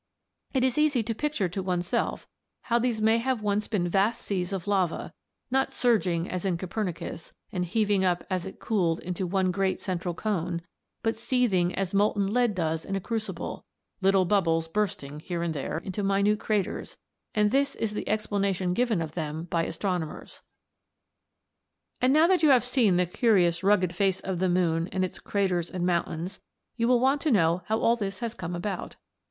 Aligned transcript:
]"It 0.55 0.63
is 0.63 0.79
easy 0.79 1.03
to 1.03 1.13
picture 1.13 1.47
to 1.47 1.61
oneself 1.61 2.27
how 2.63 2.79
these 2.79 2.99
may 3.03 3.21
once 3.35 3.65
have 3.65 3.69
been 3.69 3.87
vast 3.87 4.23
seas 4.25 4.51
of 4.51 4.65
lava, 4.65 5.13
not 5.51 5.73
surging 5.73 6.27
as 6.27 6.43
in 6.43 6.57
Copernicus, 6.57 7.33
and 7.51 7.63
heaving 7.63 8.03
up 8.03 8.23
as 8.27 8.43
it 8.47 8.57
cooled 8.59 8.99
into 9.01 9.27
one 9.27 9.51
great 9.51 9.79
central 9.79 10.15
cone, 10.15 10.63
but 11.03 11.15
seething 11.17 11.75
as 11.75 11.93
molten 11.93 12.25
lead 12.33 12.55
does 12.55 12.83
in 12.83 12.95
a 12.95 12.99
crucible, 12.99 13.63
little 14.01 14.25
bubbles 14.25 14.67
bursting 14.67 15.19
here 15.19 15.43
and 15.43 15.53
there 15.53 15.77
into 15.77 16.01
minute 16.01 16.39
craters; 16.39 16.97
and 17.35 17.51
this 17.51 17.75
is 17.75 17.93
the 17.93 18.09
explanation 18.09 18.73
given 18.73 19.03
of 19.03 19.11
them 19.11 19.43
by 19.51 19.65
astronomers. 19.65 20.41
"And 22.01 22.11
now 22.11 22.25
that 22.25 22.41
you 22.41 22.49
have 22.49 22.63
seen 22.63 22.97
the 22.97 23.05
curious 23.05 23.63
rugged 23.63 23.93
face 23.93 24.19
of 24.19 24.39
the 24.39 24.49
moon 24.49 24.87
and 24.91 25.05
its 25.05 25.19
craters 25.19 25.69
and 25.69 25.85
mountains, 25.85 26.41
you 26.75 26.87
will 26.87 26.99
want 26.99 27.21
to 27.21 27.29
know 27.29 27.61
how 27.67 27.79
all 27.79 27.95
this 27.95 28.17
has 28.17 28.33
come 28.33 28.55
about. 28.55 28.95